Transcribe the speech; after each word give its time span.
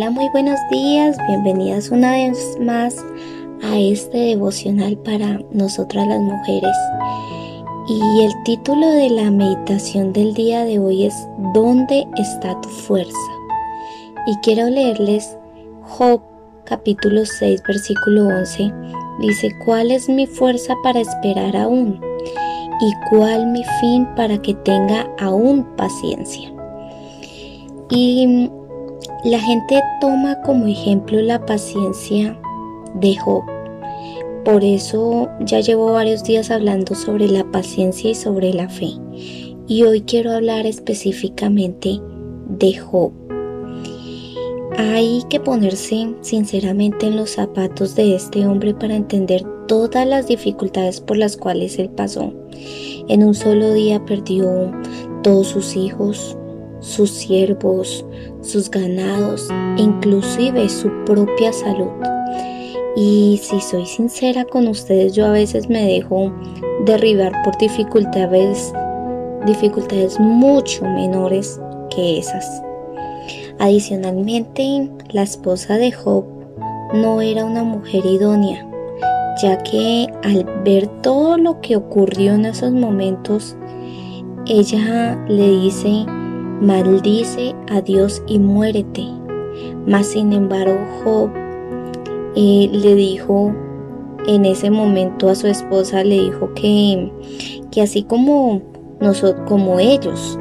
Hola, 0.00 0.12
muy 0.12 0.30
buenos 0.30 0.58
días, 0.70 1.18
bienvenidas 1.28 1.90
una 1.90 2.12
vez 2.12 2.56
más 2.58 2.96
a 3.62 3.78
este 3.78 4.16
devocional 4.16 4.96
para 4.96 5.38
nosotras 5.52 6.08
las 6.08 6.22
mujeres. 6.22 6.74
Y 7.86 8.22
el 8.22 8.32
título 8.44 8.86
de 8.92 9.10
la 9.10 9.30
meditación 9.30 10.14
del 10.14 10.32
día 10.32 10.64
de 10.64 10.78
hoy 10.78 11.04
es 11.04 11.14
¿Dónde 11.52 12.06
está 12.16 12.58
tu 12.62 12.70
fuerza? 12.70 13.12
Y 14.26 14.34
quiero 14.36 14.70
leerles 14.70 15.36
Job 15.82 16.22
capítulo 16.64 17.26
6 17.26 17.62
versículo 17.68 18.28
11. 18.28 18.72
Dice, 19.20 19.50
¿cuál 19.66 19.90
es 19.90 20.08
mi 20.08 20.26
fuerza 20.26 20.74
para 20.82 21.00
esperar 21.00 21.54
aún? 21.54 22.00
¿Y 22.80 22.92
cuál 23.10 23.48
mi 23.48 23.62
fin 23.82 24.08
para 24.16 24.40
que 24.40 24.54
tenga 24.54 25.06
aún 25.18 25.62
paciencia? 25.76 26.50
Y 27.90 28.48
la 29.24 29.38
gente 29.38 29.80
toma 30.00 30.40
como 30.42 30.66
ejemplo 30.66 31.20
la 31.20 31.44
paciencia 31.44 32.38
de 32.94 33.16
Job. 33.16 33.42
Por 34.44 34.64
eso 34.64 35.28
ya 35.40 35.60
llevo 35.60 35.92
varios 35.92 36.24
días 36.24 36.50
hablando 36.50 36.94
sobre 36.94 37.28
la 37.28 37.44
paciencia 37.50 38.10
y 38.10 38.14
sobre 38.14 38.54
la 38.54 38.68
fe. 38.68 38.92
Y 39.66 39.82
hoy 39.82 40.00
quiero 40.02 40.32
hablar 40.32 40.66
específicamente 40.66 42.00
de 42.48 42.78
Job. 42.78 43.12
Hay 44.78 45.22
que 45.28 45.40
ponerse 45.40 46.14
sinceramente 46.22 47.06
en 47.06 47.16
los 47.16 47.30
zapatos 47.30 47.94
de 47.94 48.14
este 48.14 48.46
hombre 48.46 48.74
para 48.74 48.96
entender 48.96 49.44
todas 49.68 50.06
las 50.06 50.26
dificultades 50.26 51.00
por 51.00 51.18
las 51.18 51.36
cuales 51.36 51.78
él 51.78 51.90
pasó. 51.90 52.32
En 53.08 53.22
un 53.22 53.34
solo 53.34 53.74
día 53.74 54.04
perdió 54.04 54.72
todos 55.22 55.48
sus 55.48 55.76
hijos, 55.76 56.36
sus 56.80 57.10
siervos, 57.10 58.04
sus 58.40 58.70
ganados 58.70 59.48
e 59.76 59.82
inclusive 59.82 60.68
su 60.68 60.90
propia 61.04 61.52
salud. 61.52 61.90
Y 62.96 63.40
si 63.42 63.60
soy 63.60 63.86
sincera 63.86 64.44
con 64.44 64.66
ustedes, 64.66 65.14
yo 65.14 65.26
a 65.26 65.30
veces 65.30 65.68
me 65.68 65.84
dejo 65.84 66.32
derribar 66.84 67.32
por 67.44 67.56
dificultades, 67.58 68.72
dificultades 69.46 70.18
mucho 70.18 70.84
menores 70.84 71.60
que 71.94 72.18
esas. 72.18 72.62
Adicionalmente, 73.58 74.90
la 75.12 75.22
esposa 75.22 75.76
de 75.76 75.92
Job 75.92 76.24
no 76.94 77.20
era 77.20 77.44
una 77.44 77.62
mujer 77.62 78.04
idónea, 78.04 78.66
ya 79.42 79.62
que 79.62 80.08
al 80.24 80.44
ver 80.64 80.88
todo 81.02 81.36
lo 81.36 81.60
que 81.60 81.76
ocurrió 81.76 82.34
en 82.34 82.46
esos 82.46 82.72
momentos, 82.72 83.56
ella 84.46 85.22
le 85.28 85.48
dice 85.48 86.06
maldice 86.60 87.54
a 87.68 87.80
Dios 87.80 88.22
y 88.26 88.38
muérete. 88.38 89.06
Mas 89.86 90.06
sin 90.06 90.32
embargo 90.32 90.78
Job 91.02 91.30
eh, 92.36 92.68
le 92.72 92.94
dijo 92.94 93.54
en 94.26 94.44
ese 94.44 94.70
momento 94.70 95.28
a 95.28 95.34
su 95.34 95.46
esposa, 95.46 96.04
le 96.04 96.20
dijo 96.20 96.52
que, 96.54 97.10
que 97.70 97.82
así 97.82 98.02
como, 98.02 98.62
nosotros, 99.00 99.42
como 99.48 99.80
ellos 99.80 100.38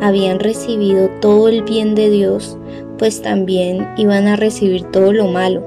habían 0.00 0.40
recibido 0.40 1.08
todo 1.20 1.48
el 1.48 1.62
bien 1.62 1.94
de 1.94 2.10
Dios, 2.10 2.58
pues 2.98 3.22
también 3.22 3.86
iban 3.96 4.26
a 4.26 4.36
recibir 4.36 4.84
todo 4.90 5.12
lo 5.12 5.28
malo. 5.28 5.62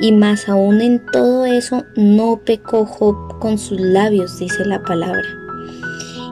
Y 0.00 0.12
más 0.12 0.48
aún 0.48 0.80
en 0.80 1.04
todo 1.12 1.44
eso 1.46 1.84
no 1.96 2.40
pecó 2.44 2.84
Job 2.84 3.38
con 3.38 3.58
sus 3.58 3.80
labios, 3.80 4.38
dice 4.38 4.64
la 4.64 4.82
palabra. 4.82 5.22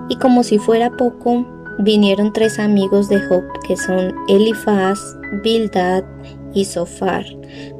Y 0.09 0.17
como 0.17 0.43
si 0.43 0.59
fuera 0.59 0.91
poco, 0.91 1.47
vinieron 1.83 2.33
tres 2.33 2.59
amigos 2.59 3.09
de 3.09 3.21
Job 3.21 3.45
que 3.67 3.77
son 3.77 4.15
Elifaz, 4.29 4.99
Bildad 5.43 6.05
y 6.53 6.65
Sofar, 6.65 7.25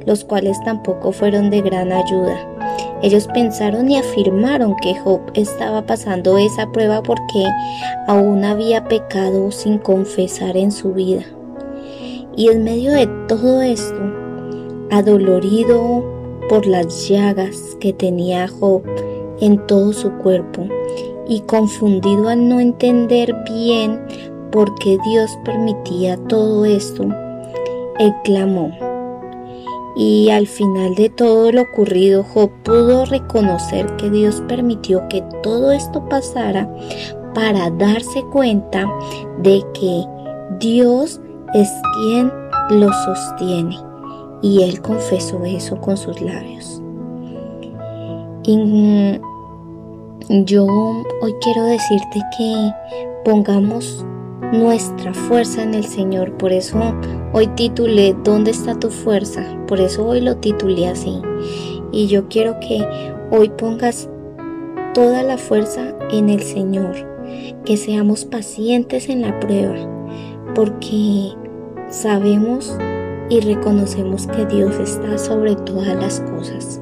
los 0.05 0.23
cuales 0.23 0.57
tampoco 0.63 1.11
fueron 1.11 1.49
de 1.49 1.61
gran 1.61 1.91
ayuda. 1.91 2.47
Ellos 3.03 3.27
pensaron 3.33 3.89
y 3.89 3.97
afirmaron 3.97 4.75
que 4.77 4.95
Job 4.95 5.21
estaba 5.33 5.85
pasando 5.85 6.37
esa 6.37 6.71
prueba 6.71 7.01
porque 7.01 7.45
aún 8.07 8.45
había 8.45 8.83
pecado 8.87 9.51
sin 9.51 9.77
confesar 9.79 10.55
en 10.55 10.71
su 10.71 10.93
vida. 10.93 11.23
Y 12.35 12.49
en 12.49 12.63
medio 12.63 12.91
de 12.93 13.07
todo 13.27 13.61
esto, 13.61 14.01
adolorido 14.91 16.03
por 16.47 16.65
las 16.65 17.07
llagas 17.07 17.77
que 17.79 17.93
tenía 17.93 18.47
Job 18.47 18.83
en 19.41 19.65
todo 19.67 19.91
su 19.93 20.11
cuerpo, 20.17 20.67
y 21.31 21.39
confundido 21.43 22.27
al 22.27 22.49
no 22.49 22.59
entender 22.59 23.33
bien 23.49 24.05
por 24.51 24.75
qué 24.75 24.97
Dios 25.05 25.39
permitía 25.45 26.17
todo 26.27 26.65
esto, 26.65 27.05
él 27.99 28.13
clamó. 28.25 28.69
Y 29.95 30.29
al 30.29 30.45
final 30.45 30.93
de 30.95 31.09
todo 31.09 31.53
lo 31.53 31.61
ocurrido, 31.61 32.23
Job 32.23 32.51
pudo 32.63 33.05
reconocer 33.05 33.95
que 33.95 34.09
Dios 34.09 34.43
permitió 34.49 35.07
que 35.07 35.23
todo 35.41 35.71
esto 35.71 36.03
pasara 36.09 36.69
para 37.33 37.69
darse 37.69 38.23
cuenta 38.33 38.85
de 39.41 39.63
que 39.73 40.03
Dios 40.59 41.21
es 41.53 41.69
quien 41.95 42.29
lo 42.71 42.91
sostiene. 43.05 43.77
Y 44.41 44.63
él 44.63 44.81
confesó 44.81 45.45
eso 45.45 45.79
con 45.79 45.95
sus 45.95 46.19
labios. 46.19 46.81
Y 48.43 49.21
yo 50.31 50.65
hoy 50.65 51.35
quiero 51.41 51.65
decirte 51.65 52.21
que 52.37 52.71
pongamos 53.25 54.05
nuestra 54.53 55.13
fuerza 55.13 55.61
en 55.61 55.73
el 55.73 55.83
Señor. 55.83 56.37
Por 56.37 56.53
eso 56.53 56.95
hoy 57.33 57.47
titulé 57.47 58.15
¿Dónde 58.23 58.51
está 58.51 58.79
tu 58.79 58.89
fuerza? 58.89 59.43
Por 59.67 59.81
eso 59.81 60.07
hoy 60.07 60.21
lo 60.21 60.37
titulé 60.37 60.87
así. 60.87 61.21
Y 61.91 62.07
yo 62.07 62.29
quiero 62.29 62.57
que 62.61 62.81
hoy 63.29 63.49
pongas 63.49 64.09
toda 64.93 65.21
la 65.23 65.37
fuerza 65.37 65.93
en 66.11 66.29
el 66.29 66.41
Señor. 66.41 66.95
Que 67.65 67.75
seamos 67.75 68.23
pacientes 68.23 69.09
en 69.09 69.23
la 69.23 69.37
prueba. 69.41 69.75
Porque 70.55 71.33
sabemos 71.89 72.77
y 73.29 73.41
reconocemos 73.41 74.27
que 74.27 74.45
Dios 74.45 74.75
está 74.79 75.17
sobre 75.17 75.55
todas 75.55 75.95
las 75.95 76.21
cosas 76.21 76.81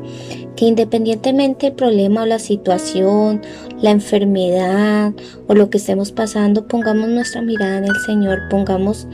que 0.59 0.65
independientemente 0.65 1.67
el 1.67 1.73
problema 1.73 2.23
o 2.23 2.25
la 2.25 2.37
situación, 2.37 3.41
la 3.81 3.91
enfermedad 3.91 5.13
o 5.47 5.53
lo 5.53 5.69
que 5.69 5.77
estemos 5.77 6.11
pasando, 6.11 6.67
pongamos 6.67 7.07
nuestra 7.07 7.41
mirada 7.41 7.77
en 7.77 7.85
el 7.85 7.95
Señor, 8.05 8.39
pongamos 8.49 9.07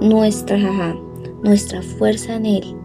nuestra, 0.00 0.94
nuestra 1.42 1.82
fuerza 1.82 2.36
en 2.36 2.46
Él. 2.46 2.76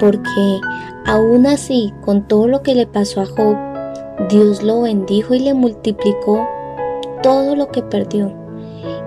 Porque 0.00 0.58
aún 1.06 1.46
así, 1.46 1.92
con 2.04 2.26
todo 2.26 2.48
lo 2.48 2.62
que 2.64 2.74
le 2.74 2.88
pasó 2.88 3.20
a 3.20 3.26
Job, 3.26 3.56
Dios 4.28 4.64
lo 4.64 4.82
bendijo 4.82 5.34
y 5.34 5.38
le 5.38 5.54
multiplicó 5.54 6.44
todo 7.22 7.54
lo 7.54 7.68
que 7.68 7.82
perdió. 7.82 8.34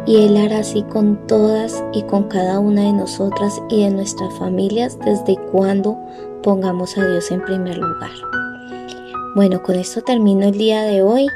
Y 0.06 0.24
Él 0.24 0.38
hará 0.38 0.60
así 0.60 0.82
con 0.84 1.28
todas 1.28 1.84
y 1.92 2.04
con 2.04 2.30
cada 2.30 2.60
una 2.60 2.84
de 2.84 2.94
nosotras 2.94 3.62
y 3.70 3.84
de 3.84 3.90
nuestras 3.90 4.34
familias 4.36 4.98
desde 5.04 5.36
cuando 5.52 6.00
pongamos 6.44 6.98
a 6.98 7.08
Dios 7.08 7.32
en 7.32 7.44
primer 7.44 7.78
lugar. 7.78 8.12
Bueno, 9.36 9.62
con 9.62 9.76
esto 9.76 10.02
termino 10.02 10.48
el 10.48 10.58
día 10.58 10.82
de 10.84 11.02
hoy. 11.02 11.28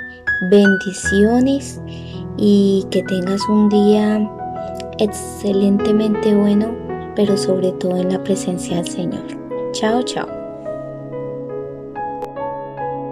Bendiciones 0.49 1.79
y 2.37 2.85
que 2.89 3.03
tengas 3.03 3.47
un 3.47 3.69
día 3.69 4.27
excelentemente 4.97 6.33
bueno, 6.35 6.75
pero 7.15 7.37
sobre 7.37 7.71
todo 7.73 7.97
en 7.97 8.11
la 8.11 8.23
presencia 8.23 8.77
del 8.77 8.87
Señor. 8.87 9.23
Chao, 9.73 10.01
chao. 10.03 10.30